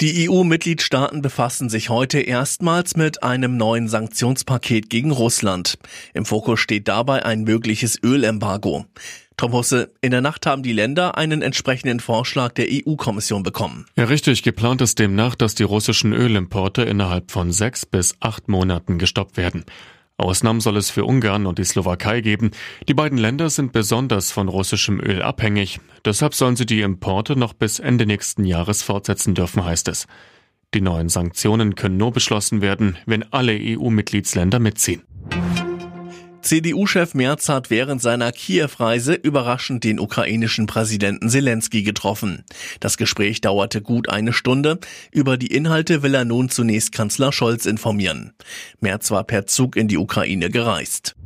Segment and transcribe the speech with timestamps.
[0.00, 5.78] Die EU-Mitgliedstaaten befassen sich heute erstmals mit einem neuen Sanktionspaket gegen Russland.
[6.14, 8.86] Im Fokus steht dabei ein mögliches Ölembargo.
[9.36, 13.86] Tom Husse, in der Nacht haben die Länder einen entsprechenden Vorschlag der EU-Kommission bekommen.
[13.94, 14.42] Ja, richtig.
[14.42, 19.64] Geplant ist demnach, dass die russischen Ölimporte innerhalb von sechs bis acht Monaten gestoppt werden.
[20.16, 22.52] Ausnahmen soll es für Ungarn und die Slowakei geben.
[22.88, 25.80] Die beiden Länder sind besonders von russischem Öl abhängig.
[26.04, 30.06] Deshalb sollen sie die Importe noch bis Ende nächsten Jahres fortsetzen dürfen, heißt es.
[30.72, 35.02] Die neuen Sanktionen können nur beschlossen werden, wenn alle EU-Mitgliedsländer mitziehen.
[36.44, 42.44] CDU-Chef Merz hat während seiner Kiew-Reise überraschend den ukrainischen Präsidenten Zelensky getroffen.
[42.80, 44.78] Das Gespräch dauerte gut eine Stunde.
[45.10, 48.34] Über die Inhalte will er nun zunächst Kanzler Scholz informieren.
[48.80, 51.16] Merz war per Zug in die Ukraine gereist.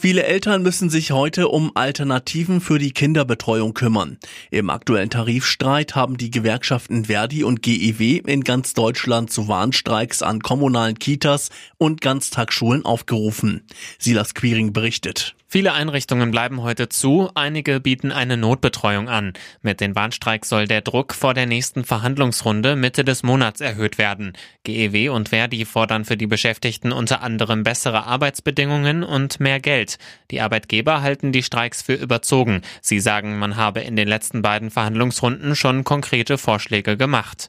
[0.00, 4.18] Viele Eltern müssen sich heute um Alternativen für die Kinderbetreuung kümmern.
[4.52, 10.38] Im aktuellen Tarifstreit haben die Gewerkschaften Verdi und GEW in ganz Deutschland zu Warnstreiks an
[10.38, 13.66] kommunalen Kitas und Ganztagsschulen aufgerufen.
[13.98, 15.34] Silas Quiring berichtet.
[15.50, 19.32] Viele Einrichtungen bleiben heute zu, einige bieten eine Notbetreuung an.
[19.62, 24.34] Mit den Warnstreiks soll der Druck vor der nächsten Verhandlungsrunde Mitte des Monats erhöht werden.
[24.64, 29.96] GEW und Verdi fordern für die Beschäftigten unter anderem bessere Arbeitsbedingungen und mehr Geld.
[30.30, 32.60] Die Arbeitgeber halten die Streiks für überzogen.
[32.82, 37.48] Sie sagen, man habe in den letzten beiden Verhandlungsrunden schon konkrete Vorschläge gemacht.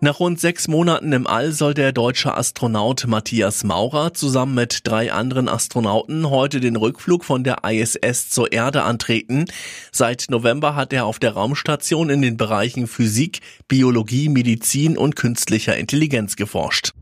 [0.00, 5.12] Nach rund sechs Monaten im All soll der deutsche Astronaut Matthias Maurer zusammen mit drei
[5.12, 9.46] anderen Astronauten heute den Rückflug von der ISS zur Erde antreten.
[9.90, 15.76] Seit November hat er auf der Raumstation in den Bereichen Physik, Biologie, Medizin und künstlicher
[15.76, 16.92] Intelligenz geforscht.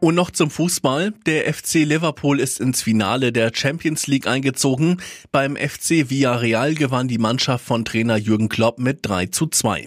[0.00, 1.14] Und noch zum Fußball.
[1.26, 5.00] Der FC Liverpool ist ins Finale der Champions League eingezogen.
[5.30, 9.86] Beim FC Villarreal gewann die Mannschaft von Trainer Jürgen Klopp mit 3 zu 2.